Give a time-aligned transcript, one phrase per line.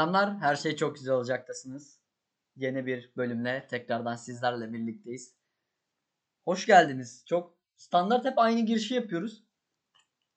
[0.00, 0.38] Selamlar.
[0.38, 2.00] Her şey çok güzel olacaktasınız.
[2.56, 5.34] Yeni bir bölümle tekrardan sizlerle birlikteyiz.
[6.44, 7.24] Hoş geldiniz.
[7.26, 9.44] Çok standart hep aynı girişi yapıyoruz.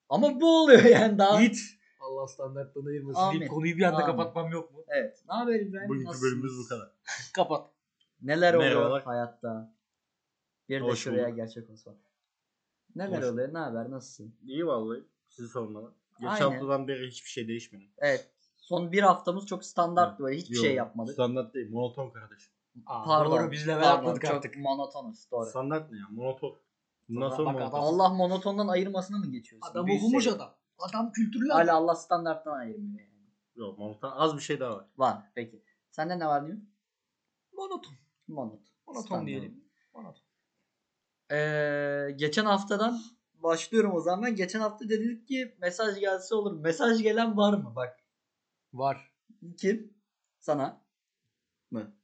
[0.10, 1.40] Ama bu oluyor yani daha.
[1.42, 1.58] Yiğit.
[2.00, 3.20] Allah standartlarını ayırmasın.
[3.22, 3.40] Amin.
[3.40, 4.06] Deyip konuyu bir anda Amin.
[4.06, 4.84] kapatmam yok mu?
[4.88, 5.24] Evet.
[5.30, 5.90] Ne haber İbrahim?
[5.90, 6.32] Bugünkü Nasılsınız?
[6.32, 6.92] bölümümüz bu kadar.
[7.34, 7.70] Kapat.
[8.22, 9.04] Neler oluyor Merhabalar.
[9.04, 9.76] hayatta?
[10.70, 11.36] Bir de Hoş şuraya bulduk.
[11.36, 11.98] gerçek olsun.
[12.96, 13.26] Neler Hoş.
[13.26, 13.54] oluyor?
[13.54, 13.92] Ne haber?
[13.92, 14.36] Nasılsın?
[14.44, 15.04] İyi vallahi.
[15.30, 15.94] Sizi sormalı.
[16.20, 16.50] Geçen Aynen.
[16.52, 17.84] haftadan beri hiçbir şey değişmedi.
[17.98, 18.33] Evet.
[18.64, 20.38] Son bir haftamız çok standart böyle.
[20.38, 21.14] Hiçbir Yok, şey yapmadık.
[21.14, 21.72] Standart değil.
[21.72, 22.54] Monoton kardeşim.
[22.86, 23.32] Aa, Pardon.
[23.32, 24.58] Doğru biz level Pardon, atladık çok artık.
[24.58, 25.32] monotonuz.
[25.32, 25.46] Doğru.
[25.46, 26.06] Standart ne ya?
[26.12, 26.56] Monoton.
[27.10, 27.78] Bundan Bak sonra adam- monoton.
[27.80, 29.72] Allah monotondan ayırmasına mı geçiyorsun?
[29.72, 30.34] Adam Büyük okumuş seri.
[30.34, 30.56] adam.
[30.80, 31.68] Adam kültürlü adam.
[31.68, 33.14] Hala Allah standarttan ayırmıyor yani.
[33.56, 34.12] Yok monoton.
[34.16, 34.86] Az bir şey daha var.
[34.98, 35.18] Var.
[35.36, 35.64] Peki.
[35.92, 36.58] Sende ne var diyor?
[37.54, 37.94] Monoton.
[38.28, 38.60] Monoton.
[38.88, 39.28] Monoton Standart.
[39.28, 39.64] diyelim.
[39.94, 40.24] Monoton.
[41.32, 43.00] Ee, geçen haftadan
[43.34, 44.36] başlıyorum o zaman.
[44.36, 46.60] Geçen hafta dedik ki mesaj gelse olur.
[46.60, 47.74] Mesaj gelen var mı?
[47.76, 48.00] Bak.
[48.74, 49.12] Var.
[49.60, 49.94] Kim?
[50.40, 50.82] Sana
[51.72, 51.96] mı?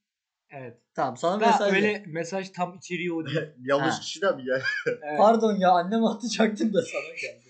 [0.49, 0.77] Evet.
[0.93, 3.39] Tamam sana Da mesaj öyle mesaj tam içeriği o değil.
[3.59, 3.99] Yanlış Ha.
[3.99, 4.55] kişiden mi ya?
[4.87, 5.17] Evet.
[5.17, 7.49] Pardon ya anneme atacaktım da sana geldi.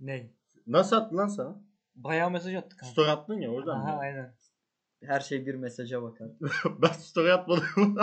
[0.00, 0.30] Ne?
[0.66, 1.60] Nasıl attın lan sana?
[1.94, 2.82] Bayağı mesaj attık.
[2.82, 2.90] abi.
[2.90, 3.98] Story attın ya oradan Aha mı?
[3.98, 4.34] aynen.
[5.04, 6.28] Her şey bir mesaja bakar.
[6.82, 7.96] ben story atmadım.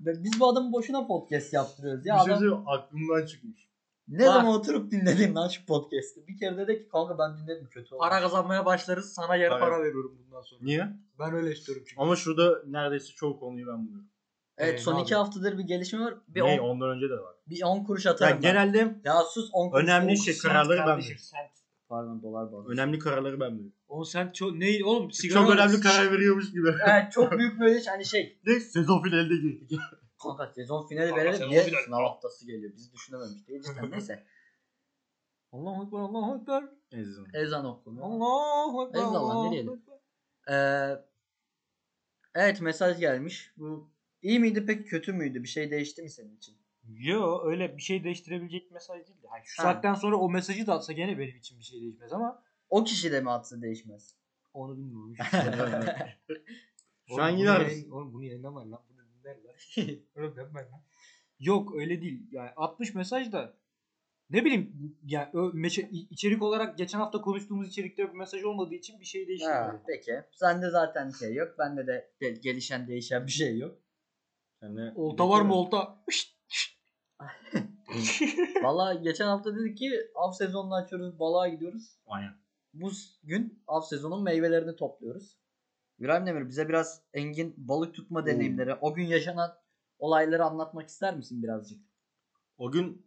[0.00, 2.06] Ve Biz bu adamı boşuna podcast yaptırıyoruz.
[2.06, 3.68] Ya bir şey adam söyleyeyim, aklımdan çıkmış.
[4.08, 4.34] Ne Bak.
[4.34, 6.26] zaman oturup dinledim lan şu podcast'i.
[6.26, 8.00] Bir kere dedi ki kanka ben dinledim kötü oldu.
[8.02, 9.12] Para kazanmaya başlarız.
[9.14, 9.60] Sana yarı Para.
[9.60, 10.60] para veriyorum bundan sonra.
[10.64, 10.88] Niye?
[11.18, 12.02] Ben öyle istiyorum çünkü.
[12.02, 14.08] Ama şurada neredeyse çoğu konuyu ben buluyorum.
[14.58, 15.22] Evet Ee, son ne iki abi?
[15.24, 16.14] haftadır bir gelişme var.
[16.28, 16.60] Bir ne?
[16.60, 17.34] 10 Ondan önce de var.
[17.46, 18.34] bir 10 kuruş Ya atarım.
[18.34, 18.40] ben.
[18.40, 19.82] genelde Ya sus 10 kuruş.
[19.84, 20.42] önemli 10 şey kuruş.
[20.42, 21.24] kararları ben kardeşim, veriyorum.
[21.32, 21.46] sen.
[21.88, 22.68] Pardon dolar bazı.
[22.68, 23.72] Önemli kararları ben veriyorum.
[23.88, 26.68] Oğlum sen çok ne oğlum sigara Çok önemli karar veriyormuş gibi.
[26.88, 28.38] Evet çok büyük böyle hani şey.
[28.46, 28.60] ne?
[28.60, 29.80] Sezon finalinde girdik.
[30.26, 32.72] Kanka sezon finali Kanka, verelim diye sınav haftası geliyor.
[32.76, 33.66] Biz düşünememiş değiliz.
[33.76, 34.26] Cidden neyse.
[35.52, 36.64] Allahu Ekber Allahu Ekber.
[36.92, 37.26] Ezan.
[37.34, 38.06] Ezan okunuyor.
[38.06, 38.98] Allahu Ekber.
[39.00, 39.82] Eyvallah, Allahu ne diyelim?
[40.50, 40.88] Ee,
[42.34, 43.52] evet mesaj gelmiş.
[43.56, 43.90] Bu
[44.22, 45.42] iyi miydi peki kötü müydü?
[45.42, 46.56] Bir şey değişti mi senin için?
[46.88, 49.18] Yo öyle bir şey değiştirebilecek bir mesaj değil.
[49.24, 49.66] Yani şu Ha.
[49.72, 53.12] saatten sonra o mesajı da atsa gene benim için bir şey değişmez ama O kişi
[53.12, 54.16] de mi atsa değişmez?
[54.54, 55.14] onu bilmiyorum.
[57.08, 57.72] Şu an ararız.
[57.72, 58.82] yayın- Oğlum bunu yayınlamayın lan.
[59.26, 59.74] Dinlerler.
[60.14, 60.82] Öyle deme lan.
[61.38, 62.28] Yok öyle değil.
[62.30, 63.56] Yani 60 mesaj da
[64.30, 65.30] ne bileyim yani
[66.10, 69.82] içerik olarak geçen hafta konuştuğumuz içerikte bir mesaj olmadığı için bir şey ha, değiştirmedi.
[69.86, 70.12] peki.
[70.32, 71.58] Sende zaten şey yok.
[71.58, 73.78] Bende de gel- gelişen değişen bir şey yok.
[74.62, 76.04] Yani, Olta var mı olta?
[78.62, 81.18] Valla geçen hafta dedik ki av sezonunu açıyoruz.
[81.18, 81.98] Balığa gidiyoruz.
[82.06, 82.32] Aynen.
[82.74, 82.90] Bu
[83.22, 85.38] gün av sezonun meyvelerini topluyoruz.
[85.98, 89.54] İbrahim Demir bize biraz Engin balık tutma deneyimleri, o gün yaşanan
[89.98, 91.80] olayları anlatmak ister misin birazcık?
[92.58, 93.06] O gün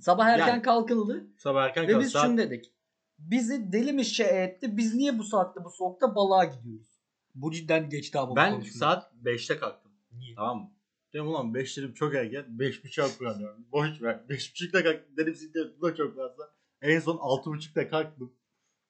[0.00, 0.62] Sabah erken Yani.
[0.62, 2.72] kalkıldı sabah erken ve biz Saat, şunu dedik.
[3.18, 4.76] Bizi deli mi şey etti?
[4.76, 6.88] Biz niye bu saatte bu soğukta balığa gidiyoruz?
[7.34, 8.30] Bu cidden geçti abi.
[8.30, 8.78] bu ben konuşma.
[8.78, 9.92] saat 5'te kalktım.
[10.12, 10.34] Niye?
[10.34, 10.70] Tamam mı?
[11.12, 12.44] Dedim ulan 5 dedim çok erken.
[12.44, 13.66] 5.30'a kuramıyorum.
[13.72, 14.20] Boş ver.
[14.28, 15.16] 5.30'da kalktım.
[15.16, 16.50] Dedim sizde bu da çok fazla.
[16.82, 18.32] En son 6.30'da kalktım.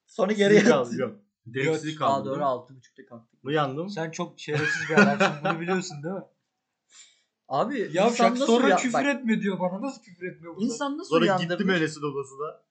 [0.07, 1.01] Sonra geriye Sizi.
[1.01, 1.17] Yok.
[1.47, 2.33] Direkt sizi Aa kaldım.
[2.33, 3.45] doğru 6.30'da kalktık.
[3.45, 3.89] Uyandım.
[3.91, 5.45] Sen çok şerefsiz bir adamsın.
[5.45, 6.21] Bunu biliyorsun değil mi?
[7.49, 9.83] Abi Ya insan şak nasıl sonra uyan- küfür bak, etme diyor bana.
[9.83, 10.67] Nasıl küfür etmiyor burada?
[10.67, 11.51] İnsan nasıl Sonra uyandırmış?
[11.59, 12.63] gittim Enes'in odasına.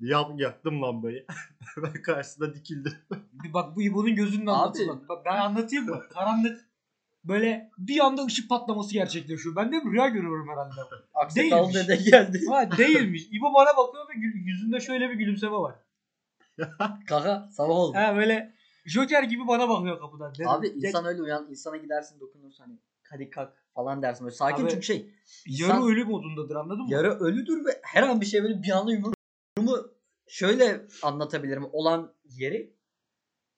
[0.00, 1.26] Yap, yaktım lambayı.
[1.76, 2.92] ben karşısında dikildim.
[3.32, 5.08] Bir Bak bu İbo'nun gözünün anlatılan.
[5.08, 6.02] Bak ben anlatayım mı?
[6.10, 6.68] Karanlık.
[7.24, 9.56] Böyle bir anda ışık patlaması gerçekleşiyor.
[9.56, 10.74] Ben de rüya görüyorum herhalde.
[11.14, 12.40] Aksakal dede geldi.
[12.48, 13.22] Ha değilmiş.
[13.30, 14.12] İbo bana bakıyor ve
[14.44, 15.74] yüzünde şöyle bir gülümseme var.
[17.08, 17.96] Kaka sabah oldu.
[17.96, 18.54] Ha böyle
[18.86, 20.34] Joker gibi bana bakıyor kapıdan.
[20.34, 22.78] Dedim, Abi "Ya- insan öyle uyan, insana gidersin dokunursun hani
[23.10, 24.96] hadi kalk falan dersin böyle sakin Abi, çünkü şey
[25.46, 26.92] yarı insan- ölü modundadır anladın mı?
[26.92, 29.14] yarı ölüdür ve her an bir şey böyle bir anda yumruk
[29.58, 29.76] durumu
[30.28, 32.74] şöyle anlatabilirim olan yeri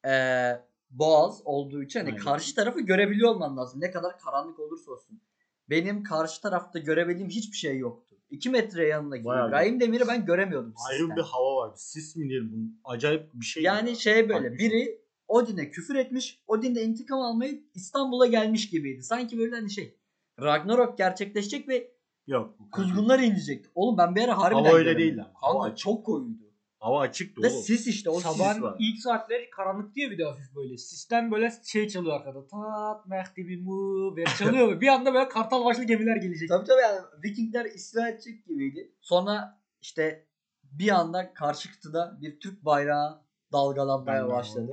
[0.04, 2.20] eee boğaz olduğu için hani Aynen.
[2.24, 5.20] karşı tarafı görebiliyor olman lazım ne kadar karanlık olursa olsun.
[5.70, 8.09] Benim karşı tarafta görebildiğim hiçbir şey yoktu.
[8.30, 10.74] 2 metre yanındaki Bayağı İbrahim Demir'i ben göremiyordum.
[10.88, 11.16] Ayrı sisten.
[11.16, 11.72] bir hava var.
[11.76, 12.80] Sis mi diyelim bunun?
[12.84, 13.62] Acayip bir şey.
[13.62, 13.94] Yani ya.
[13.94, 16.42] şey böyle bir biri Odin'e küfür etmiş.
[16.46, 19.02] Odin de intikam almayı İstanbul'a gelmiş gibiydi.
[19.02, 19.96] Sanki böyle hani şey
[20.40, 21.92] Ragnarok gerçekleşecek ve
[22.26, 22.58] Yok.
[22.72, 23.70] kuzgunlar inecekti.
[23.74, 25.30] Oğlum ben bir ara harbiden Hava öyle değil lan.
[25.34, 26.49] Hava çok koyuydu.
[26.80, 27.62] Hava açıktı Ve oğlum.
[27.62, 28.22] sis işte o sis.
[28.22, 28.76] Sabahın var.
[28.78, 30.76] ilk saatleri karanlık diye bir de hafif böyle.
[30.76, 32.46] Sistem böyle şey çalıyor arkada.
[32.46, 34.80] Tat mehdibi mu böyle çalıyor.
[34.80, 36.48] bir anda böyle kartal başlı gemiler gelecek.
[36.48, 38.92] Tabii tabii yani Vikingler istila edecek gibiydi.
[39.00, 40.26] Sonra işte
[40.62, 43.22] bir anda karşı kıtada bir Türk bayrağı
[43.52, 44.72] dalgalanmaya başladı.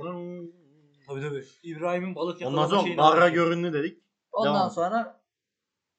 [1.06, 1.44] Tabii tabii.
[1.62, 3.46] İbrahim'in balık Ondan yakalama sonra şeyini barra anlatıyor.
[3.46, 4.02] görünü dedik.
[4.32, 4.70] Ondan Devam.
[4.70, 5.20] sonra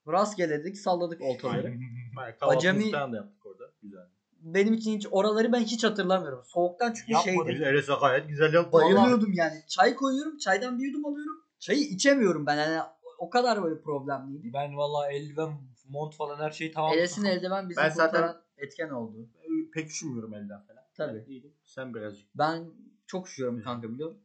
[0.08, 1.74] rastgeledik salladık oltaları.
[2.16, 3.64] Bayağı kahvaltımızı Acemi- falan da yaptık orada.
[3.82, 4.08] Güzel.
[4.41, 6.41] Benim için hiç oraları ben hiç hatırlamıyorum.
[6.45, 7.45] Soğuktan çünkü Yapmadım.
[7.47, 7.59] şeydi.
[7.59, 8.74] Biz Enes'e gayet güzel yaptık.
[8.74, 9.63] Bayılıyordum yani.
[9.68, 11.44] Çay koyuyorum, çaydan bir yudum alıyorum.
[11.59, 12.56] Çayı içemiyorum ben.
[12.56, 12.81] Yani
[13.18, 14.53] o kadar böyle problemliydi.
[14.53, 15.50] Ben valla eldiven,
[15.89, 16.94] mont falan her şey tamam.
[16.94, 19.30] Enes'in eldiven bizi Ben zaten- etken oldu.
[19.74, 20.83] Pek üşümüyorum elden falan.
[20.97, 21.25] Tabii.
[21.27, 21.53] İyiydim.
[21.65, 22.27] Sen birazcık.
[22.36, 22.63] Ben
[23.07, 24.18] çok üşüyorum kanka biliyorum.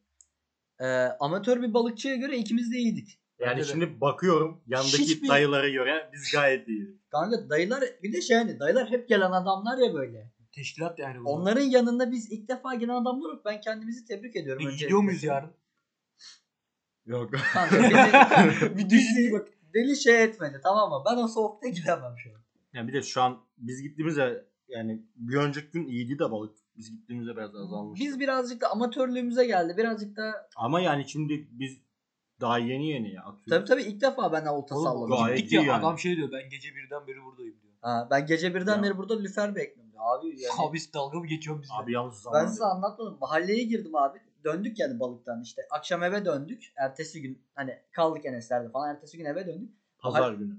[0.80, 0.86] Ee,
[1.20, 3.20] amatör bir balıkçıya göre ikimiz de iyiydik.
[3.38, 3.72] Yani Bence de.
[3.72, 6.88] şimdi bakıyorum yandaki Hiçbir- dayılara göre biz gayet iyiyiz.
[7.10, 10.32] Kanka dayılar bir de şey hani dayılar hep gelen adamlar ya böyle.
[10.52, 11.24] Teşkilat yani.
[11.24, 11.30] bu.
[11.30, 13.44] Onların yanında biz ilk defa gelen adamlar yok.
[13.44, 14.60] Ben kendimizi tebrik ediyorum.
[14.60, 14.86] Bir öncelikle.
[14.86, 15.50] gidiyor muyuz yarın?
[17.06, 17.30] Yok.
[17.52, 19.48] Kanka bizi, Bir düşünün bak.
[19.74, 21.02] deli şey etmedi tamam mı?
[21.10, 22.40] Ben o soğukta gidemem şu an.
[22.72, 26.56] yani bir de şu an biz gittiğimizde yani bir önceki gün iyiydi de balık.
[26.76, 28.00] Biz gittiğimizde biraz azalmış.
[28.00, 29.74] Biz birazcık da amatörlüğümüze geldi.
[29.76, 31.83] Birazcık da Ama yani şimdi biz
[32.40, 33.50] daha yeni yeni ya atıyoruz.
[33.50, 35.16] tabii tabii ilk defa ben olta Oğlum, salladım.
[35.24, 35.78] gayet Gittik ya iyi yani.
[35.84, 37.72] adam şey diyor ben gece birden beri buradayım diyor.
[37.80, 38.82] Ha, ben gece birden Ya.
[38.82, 39.84] beri burada lüfer bekliyorum.
[39.98, 41.74] Abi yani Abi dalga mı geçiyorsun bizle?
[41.74, 42.46] Abi yalnız ben zaman.
[42.46, 43.18] size anlatmadım.
[43.20, 44.18] Mahalleye girdim abi.
[44.44, 45.62] Döndük yani balıktan işte.
[45.70, 46.72] Akşam eve döndük.
[46.76, 48.90] Ertesi gün hani kaldık Enesler'de falan.
[48.94, 49.70] Ertesi gün eve döndük.
[49.98, 50.56] Pazar günü.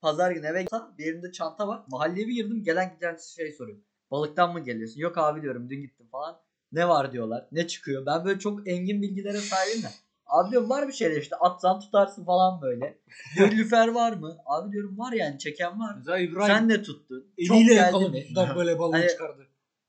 [0.00, 0.66] Pazar günü eve
[0.98, 1.82] bir elimde çanta var.
[1.90, 2.62] Mahalleye bir girdim.
[2.64, 3.78] Gelen giden şey soruyor.
[4.10, 5.00] Balıktan mı geliyorsun?
[5.00, 6.40] Yok abi diyorum dün gittim falan.
[6.72, 7.48] Ne var diyorlar.
[7.52, 8.06] Ne çıkıyor?
[8.06, 9.86] Ben böyle çok engin bilgilere sahibim de.
[10.32, 12.98] Abi diyorum var bir şeyler işte atsan tutarsın falan böyle.
[13.36, 14.36] Diyor lüfer var mı?
[14.46, 15.94] Abi diyorum var yani çeken var.
[15.96, 17.34] Mesela İbrahim Sen ne tuttun?
[17.48, 18.24] Çok eliyle geldi mi?
[18.28, 19.46] Buradan böyle balığı Hani- çıkardı.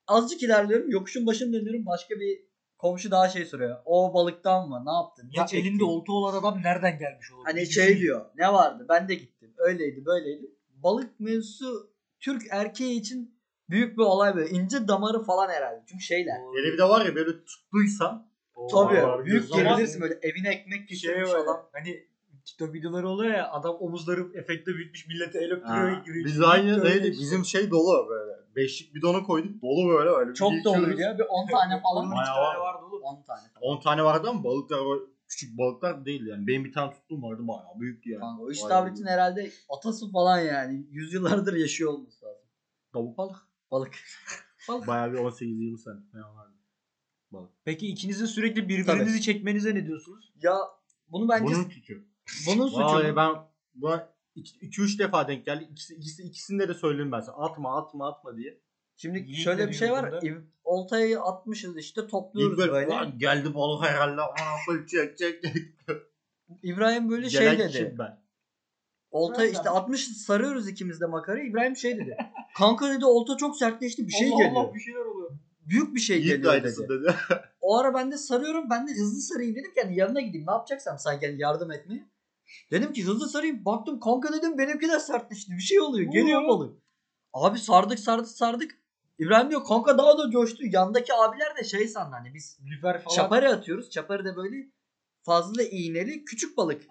[0.08, 0.90] Azıcık ilerliyorum.
[0.90, 1.86] Yokuşun başını dönüyorum.
[1.86, 2.40] Başka bir
[2.78, 3.78] komşu daha şey soruyor.
[3.86, 4.84] O balıktan mı?
[4.86, 5.30] Ne yaptın?
[5.34, 5.70] Ya çektin?
[5.70, 7.44] elinde olta olan adam nereden gelmiş olur?
[7.46, 8.26] Hani şey diyor.
[8.36, 8.86] Ne vardı?
[8.90, 9.54] Ben de gittim.
[9.58, 10.46] Öyleydi böyleydi.
[10.70, 13.40] Balık mevzusu Türk erkeği için
[13.70, 14.50] büyük bir olay böyle.
[14.50, 15.84] İnce damarı falan herhalde.
[15.90, 16.36] Çünkü şeyler.
[16.58, 18.68] Hele bir de var ya böyle tuttuysan Oo.
[18.68, 19.26] Tabii.
[19.26, 20.20] Büyük gerilirsin böyle.
[20.22, 21.70] Evine ekmek şey pişirmiş var adam.
[21.74, 22.08] hani
[22.46, 26.06] TikTok videoları oluyor ya adam omuzları efekte büyütmüş millete el öptürüyor.
[26.06, 26.26] Giriyor.
[26.26, 27.08] Biz aynı neydi?
[27.08, 27.22] işte.
[27.22, 28.32] Bizim şey dolu böyle.
[28.56, 29.62] Beşlik bidona koyduk.
[29.62, 30.10] Dolu böyle.
[30.10, 31.18] öyle bir Çok doluydu ya.
[31.18, 32.04] Bir 10 tane falan.
[32.04, 32.74] Onun iki Bayağı tane var.
[32.74, 33.02] vardı oğlum.
[33.04, 33.78] 10 tane falan.
[33.78, 34.80] 10 tane vardı ama balıklar
[35.28, 36.48] küçük balıklar değil yani.
[36.48, 38.20] Benim bir tane tuttuğum vardı bayağı büyüktü yani.
[38.22, 39.10] Kanka, o istavritin büyük.
[39.10, 40.86] herhalde atası falan yani.
[40.92, 42.46] Yüzyıllardır yaşıyor olması lazım.
[42.94, 43.36] Tavuk balık.
[43.72, 43.96] Balık.
[44.70, 44.88] Balık.
[44.88, 46.53] Bayağı bir 18-20 sene falan vardı.
[47.66, 50.34] Peki ikinizin sürekli birbirinizi çekmenize ne diyorsunuz?
[50.42, 50.58] Ya
[51.08, 52.04] bunu bence Bunun bunun, suçu.
[52.26, 52.84] suçu.
[52.84, 53.16] Vallahi bu.
[53.16, 53.32] ben
[53.76, 55.68] buna 2-3 defa denk geldi.
[55.72, 57.36] İkisi, ikisi, ikisinde de söyledim ben sana.
[57.36, 58.60] Atma atma atma diye.
[58.98, 60.12] Şimdi Yiğit şöyle bir şey var.
[60.12, 60.42] bunda?
[60.64, 62.88] Oltayı atmışız işte topluyoruz İlk böyle, böyle.
[62.88, 64.22] "Ulan geldi balık herhalde.
[64.70, 65.54] Böyle çek çek çek.
[66.64, 67.68] İbrahim böyle şey Gelen dedi.
[67.72, 68.24] kişi ben.
[69.12, 71.50] Olta işte 60 sarıyoruz ikimiz de makarayı.
[71.50, 72.18] İbrahim şey dedi.
[72.56, 74.66] Kanka dedi olta çok sertleşti bir şey Allah geliyor.
[74.66, 75.32] Allah bir şeyler oluyor.
[75.70, 76.90] Büyük bir şey Yiğit geliyor dedi.
[76.90, 77.16] dedi.
[77.62, 78.70] O ara ben de sarıyorum.
[78.70, 80.48] Ben de hızlı sarayım dedim ki hani yanına gideyim.
[80.48, 82.10] Ne yapacaksam sanki hani yardım etmeye.
[82.72, 83.66] Dedim ki hızlı sarayım.
[83.66, 85.52] Baktım kanka dedim benimki de sertleşti.
[85.52, 86.12] Bir şey oluyor.
[86.12, 86.78] Geliyor balık.
[87.34, 88.72] Abi sardık sardık sardık.
[89.20, 90.64] İbrahim diyor kanka daha da coştu.
[90.66, 93.16] Yandaki abiler de şey sandı hani biz Lüfer falan.
[93.16, 93.90] Çaparı atıyoruz.
[93.90, 94.56] Çaparı da böyle
[95.24, 96.84] fazla iğneli küçük balık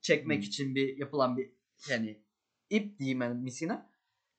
[0.00, 0.48] çekmek Hmm.
[0.48, 1.50] için bir yapılan bir
[1.90, 2.22] yani
[2.70, 3.90] ip diyeyim ben misina.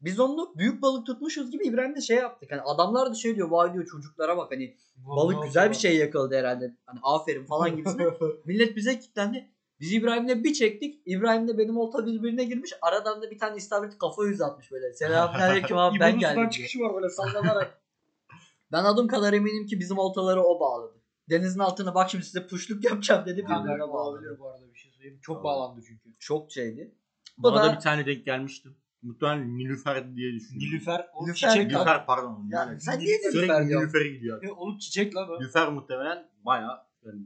[0.01, 2.51] Biz onu büyük balık tutmuşuz gibi İbrahim de şey yaptık.
[2.51, 6.36] Hani adamlar da şey diyor vay diyor çocuklara bak hani balık güzel bir şey yakaladı
[6.36, 6.75] herhalde.
[6.86, 8.04] Hani aferin falan gibisine.
[8.46, 9.50] Millet bize kilitlendi.
[9.80, 11.01] Biz İbrahim'le bir çektik.
[11.06, 12.74] İbrahim'le benim olta birbirine girmiş.
[12.81, 14.94] Aradan da bir tane istavrit kafa yüz atmış böyle.
[14.94, 16.38] Selamünaleyküm abi ben geldim.
[16.38, 16.51] diyor.
[16.51, 17.79] çıkışı var böyle sallanarak.
[18.72, 20.94] Ben adım kadar eminim ki bizim oltaları o bağladı.
[21.29, 23.38] Denizin altına bak şimdi size puşluk yapacağım dedi.
[23.38, 25.20] Birbirine olabilir bu arada bir şey söyleyeyim.
[25.22, 25.44] Çok Tamam.
[25.44, 26.15] bağlandı çünkü.
[26.20, 26.96] Çok şeydi.
[27.38, 28.75] Bana da da bir tane denk gelmiştim.
[29.01, 30.70] Muhtemelen Nilüfer diye düşünüyorum.
[30.70, 31.79] Nilüfer, o Nilüfer- çiçek lan.
[31.82, 32.48] Nilüfer pardon.
[32.51, 33.88] Ya Yani sen niye Sürekli Nilüfer diyorsun?
[33.88, 34.44] Nilüfer'e gidiyor.
[34.44, 35.39] E, oğlum çiçek lan o.
[35.39, 37.22] Nilüfer muhtemelen bayağı yani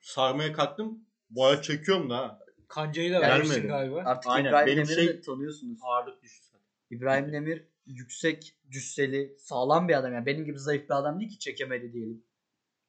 [0.00, 1.04] sarmaya kalktım.
[1.30, 2.38] Bayağı çekiyorum da.
[2.68, 4.02] Kancayı da vermişsin galiba.
[4.04, 5.78] Artık Aynen, İbrahim benim Demir'i şey- de tanıyorsunuz.
[5.82, 6.64] Ağırlık zaten.
[6.90, 10.12] İbrahim Demir yüksek cüsseli sağlam bir adam.
[10.12, 12.24] Yani benim gibi zayıf bir adam değil ki çekemedi diyelim.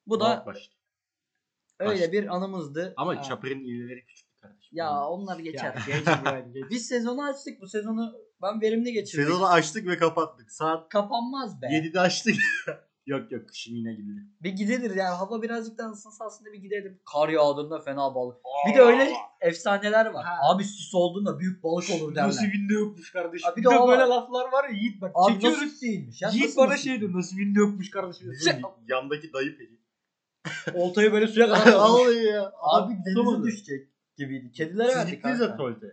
[0.06, 0.74] Bu da başladı.
[1.78, 2.12] öyle başladı.
[2.12, 2.94] bir anımızdı.
[2.96, 3.22] Ama Ha.
[3.22, 4.29] Çapır'ın küçüktü kardeşim.
[4.72, 5.74] Ya onlar geçer.
[5.88, 6.64] Ya, geç.
[6.70, 7.60] Biz sezonu açtık.
[7.60, 8.12] Bu sezonu
[8.42, 9.24] ben verimli geçirdim.
[9.24, 10.52] Sezonu açtık ve kapattık.
[10.52, 11.66] Saat Kapanmaz be.
[11.66, 12.34] 7'de açtık.
[13.06, 14.22] yok yok kışın yine gidilir.
[14.42, 17.00] Bir gidilir yani hava birazcık daha ısınsa aslında bir gidelim.
[17.12, 18.36] Kar yağdığında fena balık.
[18.68, 20.24] Bir de öyle efsaneler var.
[20.24, 20.36] Ha.
[20.54, 22.28] Abi sis olduğunda büyük balık olur derler.
[22.28, 23.48] Nasibinde yokmuş kardeşim.
[23.48, 24.06] Abi bir de de böyle var.
[24.08, 25.62] laflar var ya Yiğit bak Abi çekiyoruz.
[25.62, 26.22] nasıl değilmiş?
[26.22, 26.82] Ya Yiğit bana nasıl?
[26.82, 28.32] şey diyor nasibinde yokmuş kardeşim.
[28.44, 29.80] Şey- Yandaki dayı peki.
[30.74, 32.52] Oltayı böyle suya kadar Vallahi ya.
[32.60, 33.89] Abi denize düşecek
[34.20, 34.52] gibiydi.
[34.52, 35.56] Kedilere verdik kanka.
[35.56, 35.86] tuvalete.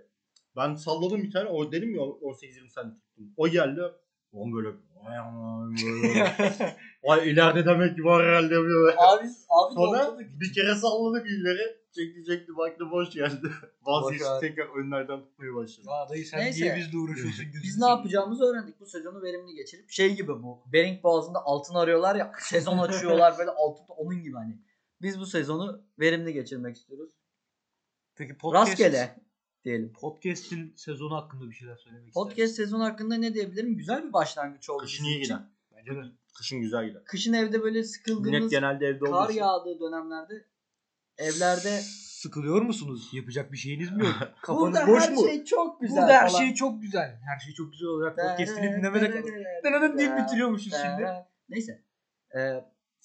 [0.55, 1.49] Ben salladım bir tane.
[1.49, 3.33] O dedim ya 18-20 saniye tuttum.
[3.37, 3.81] O geldi.
[4.31, 6.35] Oğlum böyle vay aman böyle.
[7.03, 8.93] Vay ileride demek ki var herhalde yapıyor.
[8.97, 11.77] Abi abi Sonra bir kere salladık ileri.
[11.91, 13.47] Çekti çekti baktı boş geldi.
[13.87, 14.39] Ver.
[14.41, 15.87] tekrar önlerden tutmaya başladı.
[15.89, 16.63] Ya dayı sen Neyse.
[16.63, 17.45] niye bizle uğraşıyorsun?
[17.45, 18.79] gözünü Biz ne yapacağımızı öğrendik.
[18.79, 20.63] Bu sezonu verimli geçirip şey gibi bu.
[20.73, 22.31] Bering Boğazı'nda altın arıyorlar ya.
[22.39, 24.61] Sezon açıyorlar böyle altın onun gibi hani.
[25.01, 27.11] Biz bu sezonu verimli geçirmek istiyoruz.
[28.17, 29.15] Peki podcast, Rastgele
[29.63, 29.93] diyelim.
[29.93, 33.77] Podcast'in sezonu hakkında bir şeyler söylemek Podcast ister sezonu hakkında ne diyebilirim?
[33.77, 34.83] Güzel bir başlangıç oldu.
[34.83, 35.23] Kışın iyi için.
[35.23, 35.39] gider.
[35.75, 36.01] Bence de.
[36.37, 37.03] Kışın güzel gider.
[37.03, 39.39] Kışın evde böyle Millet sıkıldığımız genelde evde kar için.
[39.39, 40.45] yağdığı dönemlerde
[41.17, 41.81] evlerde
[42.17, 43.09] Sıkılıyor musunuz?
[43.13, 44.15] Yapacak bir şeyiniz mi yok?
[44.41, 45.21] Kafanız burada boş her mu?
[45.27, 46.39] şey çok güzel Burada her falan.
[46.39, 47.19] şey çok güzel.
[47.25, 48.15] Her şey çok güzel olacak.
[48.15, 49.33] Podcast'ini dinlemede kalın.
[49.63, 51.07] Dınının deyip bitiriyormuşuz şimdi.
[51.49, 51.83] Neyse.
[52.37, 52.63] Ee,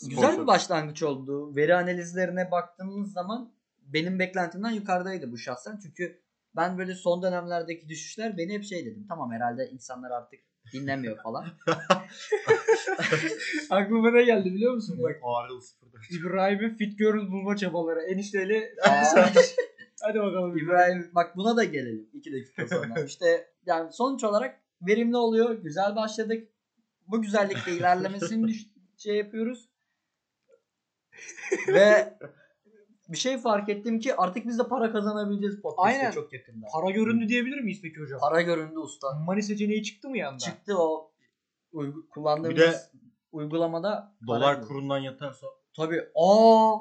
[0.09, 1.57] güzel bir başlangıç oldu.
[1.57, 3.52] Veri analizlerine baktığımız zaman
[3.92, 5.78] benim beklentimden yukarıdaydı bu şahsen.
[5.82, 6.22] Çünkü
[6.56, 9.06] ben böyle son dönemlerdeki düşüşler beni hep şey dedim.
[9.08, 10.40] Tamam herhalde insanlar artık
[10.72, 11.46] dinlemiyor falan.
[13.70, 14.99] Aklıma ne geldi biliyor musun?
[15.02, 15.16] Bak
[15.62, 15.99] sıfırda.
[16.11, 18.02] İbrahim'in fit girl bulma çabaları.
[18.02, 18.75] Enişteyle
[20.02, 20.58] Hadi bakalım.
[20.58, 23.00] İbrahim bak buna da gelelim 2 dakika sonra.
[23.06, 25.50] İşte yani sonuç olarak verimli oluyor.
[25.50, 26.49] Güzel başladık.
[27.06, 28.54] Bu güzellikte ilerlemesini
[28.96, 29.68] şey yapıyoruz.
[31.68, 32.18] Ve
[33.09, 36.11] bir şey fark ettim ki artık biz de para kazanabileceğiz podcast'te Aynen.
[36.11, 36.66] çok yakında.
[36.73, 38.21] Para göründü diyebilir miyiz peki hocam?
[38.21, 39.06] Para göründü usta.
[39.26, 40.38] Money seçeneği çıktı mı yanda?
[40.38, 41.12] Çıktı o
[41.73, 42.76] uygu- kullandığımız Bir de
[43.32, 44.68] uygulamada para Dolar göründü.
[44.68, 45.47] kurundan yatarsa.
[45.76, 46.00] Tabii.
[46.14, 46.76] Aa!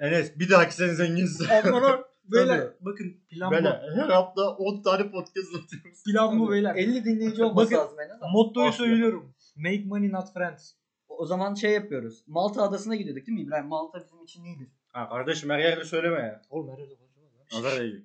[0.00, 1.46] Enes bir dahaki sen zenginsin.
[1.68, 2.74] Onlara böyle Tabii.
[2.80, 4.00] bakın plan Böyle bu.
[4.02, 6.02] her hafta 10 tane podcast atıyoruz.
[6.04, 6.74] Plan bu beyler.
[6.76, 8.22] 50 dinleyici olması Bakın, lazım en az.
[8.22, 8.32] ama.
[8.32, 9.34] Mottoyu söylüyorum.
[9.56, 10.72] Make money not friends.
[11.08, 12.24] O zaman şey yapıyoruz.
[12.26, 13.66] Malta adasına gidiyorduk değil mi İbrahim?
[13.66, 14.68] Malta bizim için iyidir.
[14.92, 16.42] Ha kardeşim her yerde söyleme ya.
[16.50, 17.46] Oğlum her yerde konuşamaz lan.
[17.58, 18.04] Nazar değecek.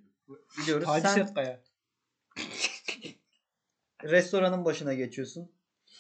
[0.60, 0.86] Gidiyoruz.
[0.86, 1.62] Taciz Sen et kaya.
[4.04, 5.52] restoranın başına geçiyorsun.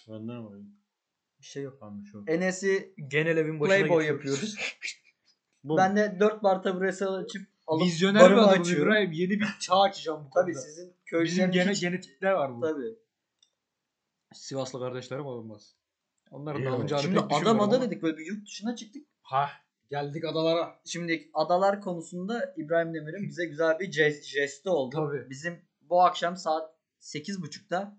[0.07, 0.57] Ben ne var?
[1.39, 1.77] Bir şey yok.
[1.79, 2.23] Tamam şu.
[2.27, 4.25] Enes'i Genel evin başına Playboy geçiyoruz.
[4.27, 4.55] yapıyoruz.
[5.63, 8.91] Ben de 4 bar taburesi açıp alıp Vizyoner bir barımı adamım açıyorum.
[8.91, 9.11] İbrahim.
[9.11, 10.45] Yeni bir çağ açacağım bu konuda.
[10.45, 12.61] Tabii sizin Bizim gene, hiç- genetikler var bu.
[12.61, 12.95] Tabii.
[14.33, 15.75] Sivaslı kardeşlerim olmaz.
[16.31, 16.75] Onların da oldu.
[16.75, 19.07] alınacağını Şimdi pek adam düşünmüyorum ada dedik böyle bir yurt dışına çıktık.
[19.21, 19.49] Ha
[19.89, 20.75] geldik adalara.
[20.85, 24.95] Şimdi adalar konusunda İbrahim Demir'in bize güzel bir jest, jesti oldu.
[24.95, 25.29] Tabii.
[25.29, 27.97] Bizim bu akşam saat 8.30'da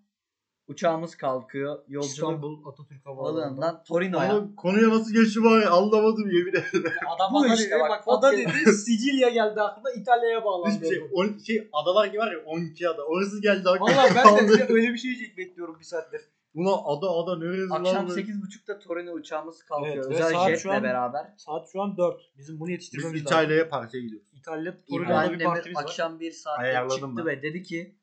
[0.68, 1.78] uçağımız kalkıyor.
[1.88, 3.84] Yolculuk İstanbul Atatürk Havaalanı'ndan.
[3.84, 4.44] Torino'ya.
[4.56, 6.92] Konuya nasıl geçti ya anlamadım yemin ederim.
[7.16, 10.74] Adam Bu ada işte dedi, bak, ada dedi Sicilya geldi aklına İtalya'ya bağlandı.
[10.74, 13.02] Hiçbir şey, on, şey adalar gibi var ya 12 ada.
[13.02, 13.96] Orası geldi aklıma.
[13.96, 16.20] Valla ben de öyle bir şey bekliyorum bir saattir.
[16.56, 18.20] Buna ada ada neresi lan Akşam böyle?
[18.20, 19.94] 8.30'da Torino uçağımız kalkıyor.
[19.96, 21.34] Evet, ve Özel saat jetle şu an- beraber.
[21.36, 22.20] Saat şu an 4.
[22.38, 23.26] Bizim bunu Biz yetiştirmemiz lazım.
[23.26, 24.28] İtalya'ya partiye gidiyoruz.
[24.32, 25.82] İtalya Torino'da İbrahim bir Demir partimiz var.
[25.82, 27.26] akşam bir saatte Ayarladım çıktı ben.
[27.26, 27.96] ve dedi ki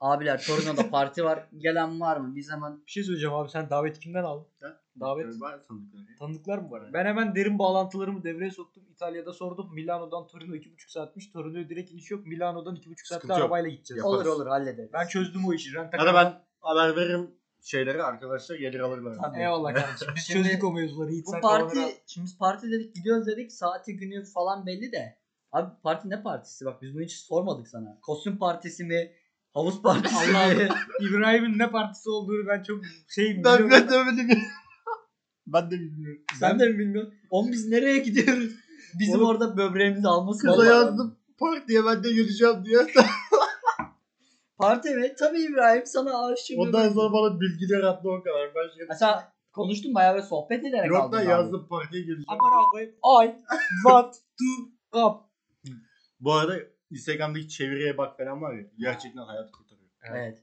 [0.00, 1.48] abiler Torino'da parti var.
[1.56, 2.32] Gelen var mı?
[2.36, 4.46] Biz hemen Bir şey söyleyeceğim abi sen daveti kimden aldın?
[4.62, 4.80] Ha?
[5.00, 5.32] Davet Ben
[5.68, 6.16] sandıkları.
[6.18, 6.92] tanıdıklar mı var?
[6.92, 8.82] Ben hemen derin bağlantılarımı devreye soktum.
[8.90, 9.74] İtalya'da sordum.
[9.74, 11.30] Milano'dan Torino 2,5 saatmiş.
[11.30, 12.26] Torino'ya direkt iniş yok.
[12.26, 13.42] Milano'dan 2,5 saatte Sıkıntı yok.
[13.42, 14.04] arabayla gideceğiz.
[14.04, 14.26] Yaparız.
[14.26, 14.90] olur olur hallederiz.
[14.92, 15.74] Ben çözdüm o işi.
[15.74, 17.30] Rent Hadi ben haber veririm
[17.66, 19.16] şeyleri arkadaşlar gelir alırlar.
[19.22, 19.38] Tabii.
[19.40, 20.08] Eyvallah kardeşim.
[20.16, 21.12] Biz Şimdi çözdük o mevzuları.
[21.12, 21.90] Yiğit Bu parti al.
[22.06, 25.18] şimdi biz parti dedik gidiyoruz dedik saati günü falan belli de.
[25.52, 26.64] Abi parti ne partisi?
[26.64, 27.98] Bak biz bunu hiç sormadık sana.
[28.02, 29.12] Kostüm partisi mi?
[29.54, 30.58] Havuz partisi Allah'ım.
[30.58, 30.68] mi?
[31.00, 33.70] İbrahim'in ne partisi olduğunu ben çok şeyim Ben biliyorum.
[33.70, 34.42] ben de bilmiyorum.
[35.46, 36.22] ben de bilmiyorum.
[36.40, 37.14] Sen de mi bilmiyorsun?
[37.30, 38.52] Oğlum biz nereye gidiyoruz?
[38.98, 42.78] Bizim Oğlum, orada böbreğimizi alması Kıza yazdım partiye ben de geleceğim diye.
[44.58, 45.14] Parti mi?
[45.18, 46.58] Tabii İbrahim sana aşığım.
[46.58, 48.54] Ondan sonra bana bilgiler attı o kadar.
[48.54, 48.86] Ben şey...
[48.88, 52.24] Mesela konuştum bayağı ve sohbet ederek Yok da yazdım partiye geleceğim.
[52.28, 52.94] Aman koyayım.
[52.94, 53.42] I
[53.82, 55.20] want to up.
[56.20, 56.54] Bu arada
[56.90, 58.64] Instagram'daki çeviriye bak falan var ya.
[58.78, 59.90] Gerçekten hayat kurtarıyor.
[60.10, 60.42] Evet.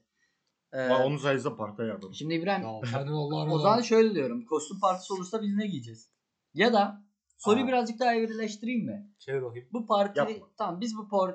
[0.73, 2.13] Ben Ee, onun sayesinde partiye yardım.
[2.13, 4.45] şimdi İbrahim Ya o zaman şöyle diyorum.
[4.45, 6.09] Kostüm partisi olursa biz ne giyeceğiz?
[6.53, 7.03] Ya da
[7.37, 7.67] soruyu Aa.
[7.67, 9.11] birazcık daha evrileştireyim mi?
[9.19, 9.67] Çevir bakayım.
[9.73, 10.47] Bu parti Yapma.
[10.57, 11.33] tamam biz bu por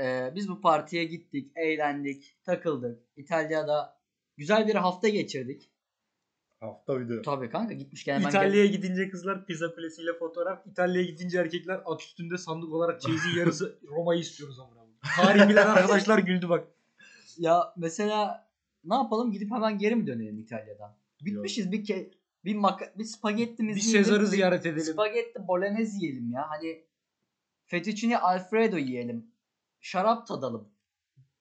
[0.00, 3.02] e, biz bu partiye gittik, eğlendik, takıldık.
[3.16, 4.00] İtalya'da
[4.36, 5.70] güzel bir hafta geçirdik.
[6.60, 7.22] Hafta video.
[7.22, 10.66] Tabii kanka gitmişken hemen İtalya'ya gidince kızlar pizza kulesiyle fotoğraf.
[10.66, 14.98] İtalya'ya gidince erkekler at üstünde sandık olarak çeyizin yarısı Roma'yı istiyoruz amına koyayım.
[15.16, 16.68] Tarih bilen arkadaşlar güldü bak.
[17.38, 18.48] Ya mesela
[18.84, 20.96] ne yapalım gidip hemen geri mi dönelim İtalya'dan?
[21.24, 22.10] Bitmişiz bir ke
[22.44, 24.92] bir maka bir spagettimizi Bir Sezar'ı bir ziyaret edelim.
[24.92, 26.50] Spagetti bolognese yiyelim ya.
[26.50, 26.84] Hani
[27.64, 29.33] fettuccine alfredo yiyelim.
[29.84, 30.68] Şarap tadalım.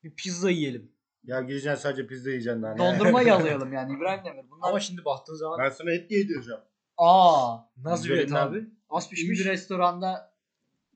[0.04, 0.92] Bir pizza yiyelim.
[1.24, 2.78] Ya gideceksin sadece pizza yiyeceksin daha.
[2.78, 4.50] Dondurma yalayalım yani İbrahim Demir.
[4.50, 6.62] Bunlar Ama şimdi baktığın zaman Ben sana et yedireceğim.
[6.98, 8.68] aa nasıl bir et abi?
[8.90, 9.40] Az pişmiş.
[9.40, 10.34] bir restoranda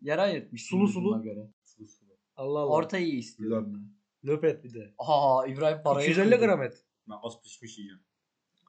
[0.01, 0.63] yer ayırtmış.
[0.65, 1.21] Sulu sulu.
[1.21, 1.47] göre.
[2.35, 2.71] Allah Allah.
[2.71, 3.89] Orta iyi istiyorum.
[4.25, 4.93] Löp et bir de.
[4.97, 6.45] Aa İbrahim parayı 250 kırdı.
[6.45, 6.85] gram et.
[7.09, 8.03] Ben az pişmiş yiyeceğim.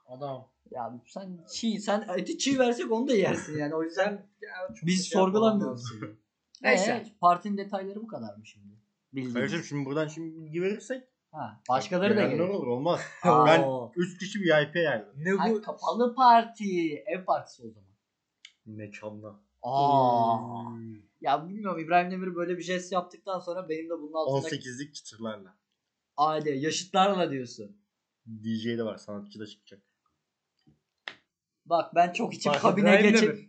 [0.06, 0.50] Adam.
[0.70, 3.74] Ya sen çiğ, sen eti çiğ versek onu da yersin yani.
[3.74, 4.26] O yüzden
[4.74, 5.84] Çok biz şey sorgulamıyoruz.
[6.62, 6.94] Neyse.
[6.98, 7.12] Neyse.
[7.20, 8.74] Partinin detayları bu kadar mı şimdi?
[9.12, 9.34] Bildiğiniz.
[9.34, 12.40] Kardeşim şimdi buradan şimdi bilgi verirsek Ha, başkaları da gelir.
[12.40, 13.00] olur olmaz.
[13.22, 13.46] Aa.
[13.46, 13.64] ben
[13.96, 15.12] 3 kişi VIP yerdim.
[15.16, 15.62] Ne Ay, bu?
[15.62, 16.94] kapalı parti.
[17.06, 17.88] Ev partisi o zaman.
[18.66, 19.40] Mekanda.
[19.62, 20.70] Aa.
[21.20, 25.56] Ya bilmiyorum İbrahim Demir böyle bir jest yaptıktan sonra benim de bunun altında 18'lik çıtırlarla.
[26.16, 27.76] aile yaşıtlarla diyorsun.
[28.26, 29.82] DJ de var sanatçı da çıkacak.
[31.66, 33.48] Bak ben çok içim Bak, kabine geçip.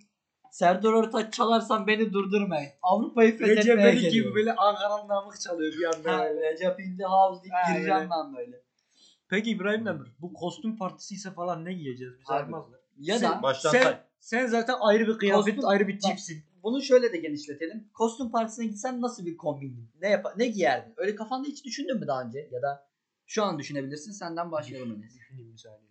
[0.51, 2.69] Serdar Ortaç çalarsan beni durdurmayın.
[2.81, 4.29] Avrupa'yı Recep fethetmeye İvedik geliyorum.
[4.31, 6.17] gibi böyle Ankara'nın namık çalıyor bir anda.
[6.17, 6.51] Ha, böyle.
[6.53, 8.61] Recep in the house deyip Ha, gireceğim ben böyle.
[9.29, 12.13] Peki İbrahim Demir bu kostüm partisi ise falan ne giyeceğiz?
[12.19, 12.79] Bize Abi, ayırmazlar.
[12.97, 13.97] Ya Sen- da Baştan sen, say.
[14.19, 16.43] sen zaten ayrı bir kıyafet, Kostüm- ayrı bir Bak, tipsin.
[16.63, 17.89] bunu şöyle de genişletelim.
[17.93, 19.89] Kostüm partisine gitsen nasıl bir kombin?
[20.01, 20.93] Ne yap ne giyerdin?
[20.97, 22.49] Öyle kafanda hiç düşündün mü daha önce?
[22.51, 22.87] Ya da
[23.25, 24.11] şu an düşünebilirsin.
[24.11, 25.15] Senden başlayalım Enes.
[25.15, 25.89] Düşüneyim bir saniye.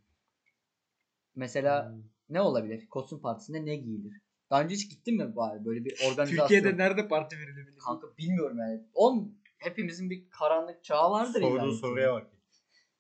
[1.37, 2.03] Mesela Hmm.
[2.31, 2.89] ne olabilir?
[2.89, 4.21] Kostüm partisinde ne giyilir?
[4.51, 6.39] Daha önce hiç gittin mi bari böyle bir organizasyon?
[6.39, 7.79] Türkiye'de nerede parti verilebilir?
[7.79, 8.83] Kanka bilmiyorum yani.
[8.95, 11.77] Oğlum hepimizin bir karanlık çağı vardır Sorduğu ki.
[11.77, 12.27] soruya bak.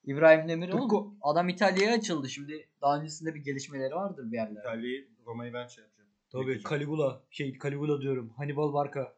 [0.04, 1.18] İbrahim Demir oğlum.
[1.22, 2.68] Adam İtalya'ya açıldı şimdi.
[2.82, 4.60] Daha öncesinde bir gelişmeleri vardır bir yerlerde.
[4.60, 6.08] İtalya'yı Roma'yı ben şey yapacağım.
[6.32, 6.70] Tabii Yıkacağım.
[6.80, 7.22] Caligula.
[7.30, 8.30] Şey Caligula diyorum.
[8.36, 9.12] Hannibal Barca.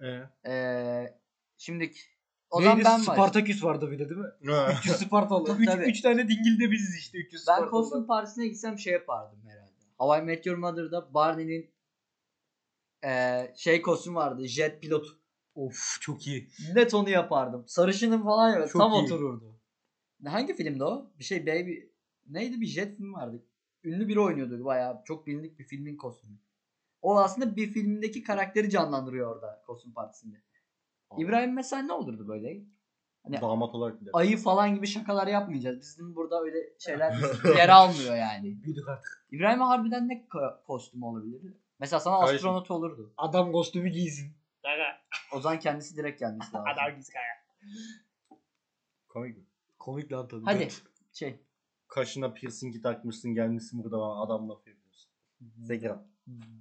[0.00, 0.50] Ee?
[0.50, 1.14] Ee,
[1.58, 1.92] şimdi
[2.50, 2.84] o zaman Neydi?
[2.88, 3.14] ben başlayayım.
[3.22, 4.52] Spartaküs vardı bir de değil mi?
[4.52, 4.72] Ha.
[4.78, 5.56] 300 Spartalı.
[5.58, 5.84] 3 Tabii.
[5.84, 7.70] üç tane dingil de biziz işte 300 Ben Spartalı.
[7.70, 9.38] kostüm partisine gitsem şey yapardım
[10.00, 10.12] herhalde.
[10.12, 11.70] Hawaii Meteor Mother'da Barney'nin
[13.04, 14.46] ee, şey kostüm vardı.
[14.46, 15.06] Jet pilot.
[15.54, 16.48] Of çok iyi.
[16.74, 17.64] Net onu yapardım.
[17.66, 19.02] Sarışının falan ya tam iyi.
[19.02, 19.60] otururdu.
[20.26, 21.12] Hangi filmdi o?
[21.18, 21.72] Bir şey Baby
[22.26, 23.46] neydi bir jet filmi vardı.
[23.84, 26.38] Ünlü biri oynuyordu bayağı çok bilindik bir filmin kostümü.
[27.02, 30.42] O aslında bir filmdeki karakteri canlandırıyor orada kostüm partisinde.
[31.18, 32.64] İbrahim mesela ne olurdu böyle?
[33.22, 34.10] Hani Damat olarak gider.
[34.14, 35.80] ayı falan gibi şakalar yapmayacağız.
[35.80, 37.14] Bizim burada öyle şeyler
[37.56, 38.62] yer almıyor yani.
[38.62, 39.26] Büyüdük artık.
[39.30, 41.54] İbrahim harbiden ne ko- kostümü olabilir?
[41.78, 42.36] Mesela sana Kardeşim.
[42.36, 43.12] astronot olurdu.
[43.16, 44.32] Adam kostümü giysin.
[45.32, 46.68] O zaman kendisi direkt gelmesi lazım.
[46.74, 47.40] Adam giysin kaya.
[49.08, 49.44] Komik mi?
[49.78, 50.44] Komik lan tabii.
[50.44, 50.68] Hadi
[51.12, 51.40] şey.
[51.88, 55.10] Kaşına piercingi takmışsın gelmişsin burada bana adam lafı yapıyorsun.
[55.58, 56.04] Zekra.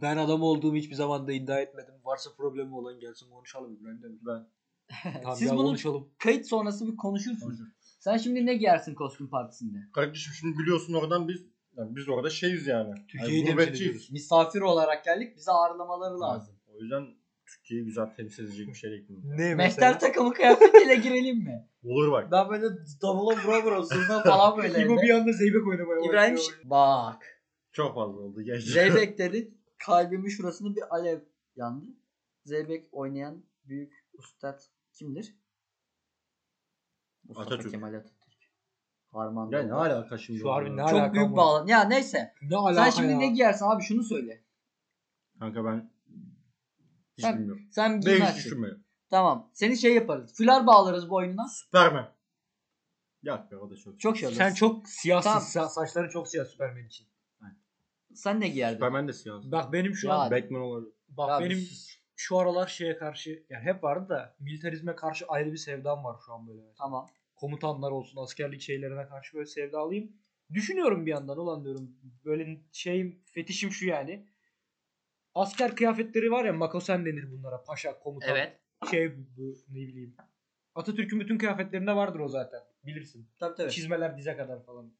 [0.01, 1.93] Ben adam olduğumu hiçbir zaman da iddia etmedim.
[2.03, 4.19] Varsa problemi olan gelsin konuşalım İbrahim Demir.
[4.21, 4.47] Ben.
[5.03, 6.09] Tamam Siz ya bunu konuşalım.
[6.19, 7.59] kayıt sonrası bir konuşursunuz.
[7.99, 9.77] Sen şimdi ne giyersin kostüm partisinde?
[9.93, 11.45] Kardeşim şimdi biliyorsun oradan biz
[11.77, 12.93] yani biz orada şeyiz yani.
[13.07, 14.11] Türkiye'yi yani temsil ediyoruz.
[14.11, 15.37] Misafir olarak geldik.
[15.37, 16.55] Bize ağırlamaları lazım.
[16.67, 17.07] O yüzden
[17.45, 19.23] Türkiye'yi güzel temsil edecek bir şey ekledim.
[19.25, 21.67] Ne Mehter takımı kıyafetiyle girelim mi?
[21.83, 22.31] Olur bak.
[22.31, 22.65] Ben böyle
[23.01, 24.85] davula vura vura zurna falan böyle.
[24.85, 27.23] İbo bir anda zeybek oynamaya İbrahim bak.
[27.71, 28.41] Çok fazla oldu.
[28.41, 28.63] Geç.
[28.63, 29.53] Zeybek dedi.
[29.85, 31.19] Kalbimin şurasında bir alev
[31.55, 31.85] yandı.
[32.45, 34.59] Zeybek oynayan büyük ustad
[34.99, 35.35] kimdir?
[37.23, 37.71] Mustafa Atatürk.
[37.71, 38.19] Kemal Atatürk.
[39.11, 39.51] Harman.
[39.51, 40.39] Ya ne alaka şimdi?
[40.39, 41.67] Şu harbi ne alaka Çok büyük bağlan.
[41.67, 42.33] Ya neyse.
[42.41, 43.17] Ne alaka Sen şimdi ya?
[43.17, 44.43] ne giyersin abi şunu söyle.
[45.39, 45.91] Kanka ben
[47.17, 47.63] hiç Sen- bilmiyorum.
[47.71, 48.37] Sen Ben hiç giymezsin.
[48.37, 48.83] düşünmüyorum.
[49.09, 49.49] Tamam.
[49.53, 50.33] Seni şey yaparız.
[50.33, 51.47] Fular bağlarız boynuna.
[51.47, 52.11] Süpermen.
[53.23, 53.99] Yok be o da çok.
[53.99, 54.31] Çok şey.
[54.31, 55.29] Sen çok siyahsın.
[55.29, 55.43] Tamam.
[55.43, 57.07] Sa- saçların çok siyah Süpermen için.
[58.15, 58.75] Sen ne giyerdin?
[58.75, 59.41] Süpermen de siyah.
[59.43, 60.93] Bak benim şu Ya, an Batman olabilir.
[61.09, 61.67] bak Ya benim
[62.19, 66.33] şu aralar şeye karşı yani hep vardı da militarizme karşı ayrı bir sevdam var şu
[66.33, 66.61] an böyle.
[66.77, 67.09] Tamam.
[67.35, 70.11] Komutanlar olsun askerlik şeylerine karşı böyle sevdalıyım.
[70.53, 74.25] Düşünüyorum bir yandan ulan diyorum böyle şeyim fetişim şu yani.
[75.35, 78.29] Asker kıyafetleri var ya makosen denir bunlara paşa komutan.
[78.29, 78.59] Evet.
[78.91, 80.15] Şey bu ne bileyim.
[80.75, 82.59] Atatürk'ün bütün kıyafetlerinde vardır o zaten.
[82.83, 83.29] Bilirsin.
[83.39, 83.71] Tabii tabii.
[83.71, 84.93] Çizmeler dize kadar falan.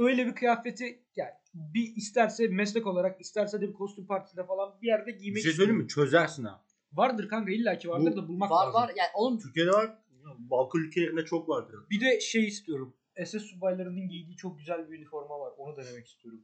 [0.00, 4.86] Öyle bir kıyafeti yani bir isterse meslek olarak isterse de bir kostüm partisinde falan bir
[4.86, 5.88] yerde Bir giymek şey söyleyeyim mi?
[5.88, 6.64] Çözersin ha.
[6.92, 8.74] Vardır kanka illaki vardır Bu- da bulmak Var lazım.
[8.74, 8.88] var.
[8.96, 9.98] Yani oğlum Türkiye'de var.
[10.38, 11.76] Balkan ülkelerinde çok vardır.
[11.90, 12.96] Bir de şey istiyorum.
[13.24, 15.52] SS subaylarının giydiği çok güzel bir üniforma var.
[15.56, 16.40] Onu denemek istiyorum.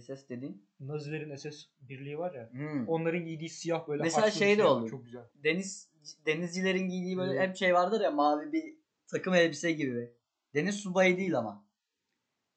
[0.00, 0.66] SS dediğin.
[0.80, 2.50] Nazilerin SS birliği var ya.
[2.52, 2.88] Hmm.
[2.88, 4.90] Onların giydiği siyah böyle Mesela haçlı bir şey de var, olur.
[4.90, 5.22] Çok güzel.
[5.34, 5.90] Deniz
[6.26, 7.48] denizcilerin giydiği böyle Evet.
[7.48, 8.74] hep şey vardır ya mavi bir
[9.06, 10.14] takım elbise gibi.
[10.54, 11.69] Deniz subayı değil ama.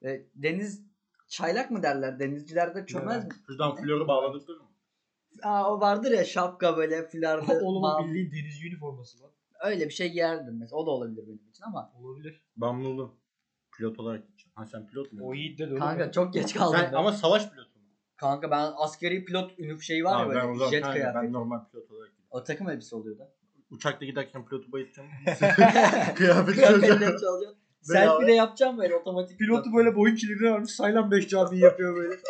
[0.03, 0.81] Ve deniz
[1.27, 2.19] çaylak mı derler?
[2.19, 3.31] Denizcilerde çömez mi?
[3.47, 4.65] Şuradan flörü bağladık değil mi?
[5.43, 7.59] Aa, o vardır ya şapka böyle filarlı.
[7.65, 9.31] Oğlum o bildiğin denizci üniforması lan.
[9.63, 10.77] Öyle bir şey giyerdim mesela.
[10.79, 11.93] O da olabilir benim için ama.
[12.01, 12.41] Olabilir.
[12.57, 13.15] Ben buldum.
[13.77, 14.51] Pilot olarak gideceğim.
[14.55, 15.19] Ha sen pilot mu?
[15.27, 16.79] O Yiğit de Kanka çok geç kaldım.
[16.79, 16.97] Sen, ben.
[16.97, 17.85] ama savaş pilotu mu?
[18.17, 21.25] Kanka ben askeri pilot ünlü şeyi var ya Ha, ben böyle zaman jet kanka, kıyafeti.
[21.25, 22.27] ben normal pilot olarak gideceğim.
[22.31, 23.31] O takım elbise oluyor da.
[23.69, 25.09] Uçakta giderken pilotu bayılacağım.
[25.25, 26.99] Kıyafeti Kıyafetleri çözeceğim.
[26.99, 27.23] çalacaksın.
[27.41, 27.62] Bedava.
[27.83, 29.39] Selfie de yapacağım böyle otomatik.
[29.39, 30.71] Pilotu böyle boyun kilidine varmış.
[30.71, 32.15] Saylan 5 cami yapıyor böyle.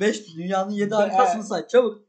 [0.00, 2.02] 5 dünyanın 7 Be- harikasını say çabuk.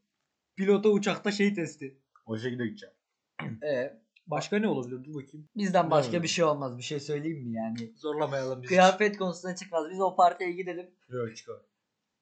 [0.56, 1.98] Pilota uçakta şey testi.
[2.26, 2.96] O şekilde gideceğim.
[3.64, 5.04] Ee, Başka ne olabilir?
[5.04, 5.50] Dur bakayım.
[5.58, 6.78] Bizden başka bir şey olmaz.
[6.78, 7.94] Bir şey söyleyeyim mi yani?
[7.96, 8.70] Zorlamayalım bizi.
[8.70, 9.86] Kıyafet konusuna çıkmaz.
[9.92, 10.90] Biz o partiye gidelim.
[11.10, 11.56] Yok çıkar.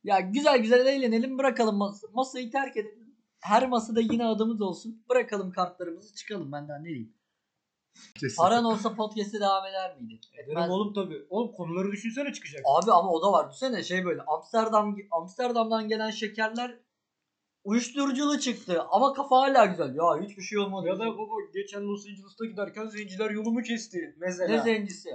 [0.04, 1.38] Ya güzel güzel eğlenelim.
[1.38, 3.16] Bırakalım mas- masayı terk edelim.
[3.40, 5.04] Her masada yine adımız olsun.
[5.10, 6.52] Bırakalım kartlarımızı çıkalım.
[6.52, 7.14] Ben daha ne diyeyim.
[8.20, 8.38] Kesin.
[8.38, 10.20] Paran olsa podcast'e devam eder miydi?
[10.34, 10.70] Ederim Etmez.
[10.70, 11.26] oğlum tabii.
[11.30, 12.62] Oğlum konuları düşünsene çıkacak.
[12.66, 13.50] Abi ama o da var.
[13.50, 16.80] Düşünsene şey böyle Amsterdam Amsterdam'dan gelen şekerler
[17.64, 19.96] uyuşturuculu çıktı ama kafa hala güzel.
[19.96, 20.88] Ya hiçbir şey olmadı.
[20.88, 24.16] Ya da baba geçen Los Angeles'ta giderken zenciler yolumu kesti.
[24.18, 24.56] Mesela.
[24.56, 25.10] ne zencisi?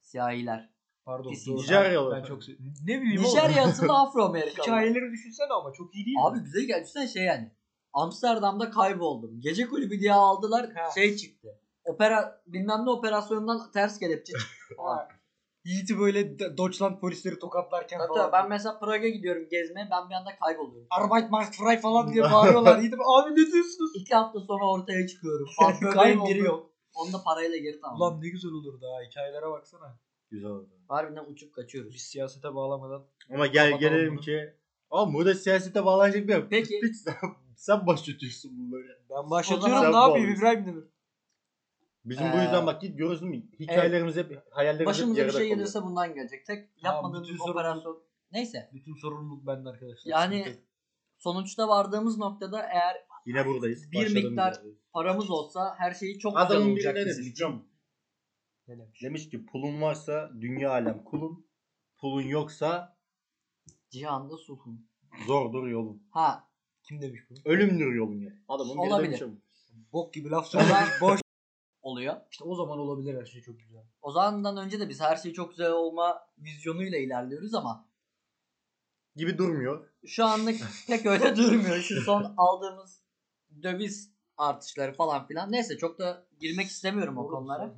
[0.00, 0.70] Siyahiler.
[1.04, 1.30] Pardon.
[1.30, 2.14] Nijeryalı.
[2.16, 2.42] Ben çok
[2.84, 3.36] Ne bileyim oğlum.
[3.36, 4.66] Nijerya asıllı Afro Amerikalı.
[4.66, 6.22] Hikayeleri düşünsene ama çok iyi değil mi?
[6.22, 6.82] Abi güzel geldi.
[6.82, 7.50] Düşünsene şey yani.
[7.92, 9.40] Amsterdam'da kayboldum.
[9.40, 10.72] Gece kulübü diye aldılar.
[10.72, 10.90] Ha.
[10.94, 11.59] Şey çıktı.
[11.90, 14.32] Opera bilmem ne operasyonundan ters kelepçe.
[15.64, 18.32] Yiğit'i böyle Deutschland polisleri tokatlarken Tabii falan.
[18.32, 19.88] ben mesela Prag'a gidiyorum gezmeye.
[19.90, 20.86] Ben bir anda kayboluyorum.
[20.90, 22.78] Arbeit macht frei falan diye bağırıyorlar.
[22.78, 23.90] Yiğit'im abi ne diyorsunuz?
[23.94, 25.46] İki hafta sonra ortaya çıkıyorum.
[25.80, 26.34] Göbeğim Kayboldum.
[26.34, 26.70] biri yok.
[26.94, 27.96] Onu da parayla geri tamam.
[27.96, 29.02] Ulan ne güzel olurdu ha.
[29.10, 29.98] Hikayelere baksana.
[30.30, 30.68] Güzel oldu.
[30.88, 31.94] Harbiden uçup kaçıyoruz.
[31.94, 33.06] Biz siyasete bağlamadan.
[33.34, 34.20] Ama gel gelelim bunu.
[34.20, 34.54] ki.
[34.90, 36.46] Ama burada siyasete bağlanacak bir yok.
[36.50, 36.80] Peki.
[37.04, 37.14] Sen,
[37.56, 38.98] sen başlatıyorsun bunları.
[39.10, 40.84] Ben başlatıyorum ne yapayım İbrahim Demir?
[42.04, 43.34] Bizim Ee, bu yüzden bak git görüyorsun mu?
[43.60, 45.56] Hikayelerimiz hep hayallerimiz Başımıza bir hep yarıda şey kalıyor.
[45.56, 46.46] gelirse bundan gelecek.
[46.46, 48.02] Tek Tamam, yapmadığımız operasyon.
[48.32, 48.70] Neyse.
[48.72, 50.10] Bütün sorumluluk bende arkadaşlar.
[50.10, 50.60] Yani Sıkıntı
[51.18, 53.92] sonuçta vardığımız noktada eğer Yine buradayız.
[53.92, 54.78] Bir miktar- yerdeyiz.
[54.92, 57.64] paramız olsa her şey çok güzel Adamın biri olacak bizim demiş için.
[58.68, 59.02] Ne demiş?
[59.02, 61.46] Demiş ki pulun varsa dünya alem kulun.
[62.00, 62.96] Pulun yoksa
[63.90, 64.88] Cihanda sulhun.
[65.26, 66.02] zordur yolun.
[66.10, 66.50] Ha
[66.82, 67.38] Kim demiş bunu?
[67.44, 68.32] Ölümdür yolun ya.
[68.48, 69.20] Adamın Olabilir.
[69.20, 69.38] demiş.
[69.92, 71.00] Bok gibi laf söylemiş.
[71.00, 71.20] Boş.
[71.82, 72.16] Oluyor.
[72.30, 73.82] İşte o zaman olabilir her şey çok güzel.
[74.02, 77.88] O zamandan önce de biz her şey çok güzel olma vizyonuyla ilerliyoruz ama
[79.16, 79.88] Gibi durmuyor.
[80.06, 81.76] şu anlık pek öyle durmuyor.
[81.76, 83.02] Şu son aldığımız
[83.62, 85.52] döviz artışları falan filan.
[85.52, 87.74] Neyse çok da girmek istemiyorum o konulara.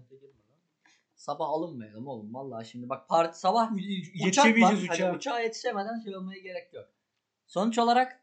[1.14, 2.34] Sabah alınmayalım oğlum.
[2.34, 4.24] Vallahi şimdi bak parti sabah uçak var.
[4.26, 5.14] Yetişemeyeceğiz Hani uçağa.
[5.16, 6.88] uçağa yetişemeden şey olmaya gerek yok.
[7.46, 8.20] Sonuç olarak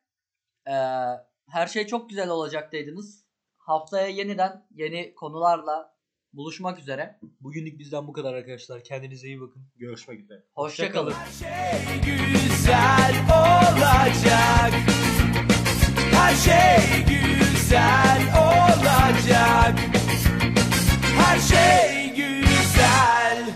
[0.68, 3.26] eee, her şey çok güzel olacak dediniz.
[3.70, 5.94] Haftaya yeniden yeni konularla
[6.34, 7.20] buluşmak üzere.
[7.42, 8.84] Bugünlük bizden bu kadar arkadaşlar.
[8.84, 9.62] Kendinize iyi bakın.
[9.76, 10.44] Görüşmek üzere.
[10.54, 11.12] Hoşçakalın.
[11.12, 14.74] Hoşça Her şey güzel olacak.
[16.12, 19.80] Her şey güzel olacak.
[21.18, 21.79] Her şey